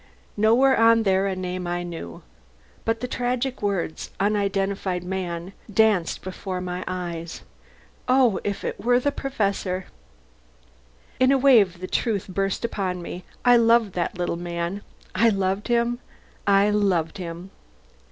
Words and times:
Nowhere 0.35 0.77
was 0.83 1.03
there 1.03 1.27
a 1.27 1.35
name 1.35 1.67
I 1.67 1.83
knew. 1.83 2.23
But 2.85 3.01
the 3.01 3.07
tragic 3.07 3.61
words 3.61 4.09
"unidentified 4.19 5.03
man" 5.03 5.53
danced 5.71 6.23
before 6.23 6.59
my 6.59 6.83
eyes. 6.87 7.43
Oh! 8.07 8.39
if 8.43 8.63
it 8.63 8.83
were 8.83 8.99
the 8.99 9.11
Professor.... 9.11 9.85
In 11.19 11.31
a 11.31 11.37
wave 11.37 11.81
the 11.81 11.87
truth 11.87 12.27
burst 12.27 12.65
upon 12.65 13.03
me. 13.03 13.25
I 13.45 13.57
loved 13.57 13.93
that 13.93 14.17
little 14.17 14.37
man: 14.37 14.81
I 15.13 15.29
loved 15.29 15.67
him, 15.67 15.99
I 16.47 16.71
loved 16.71 17.19
him. 17.19 17.51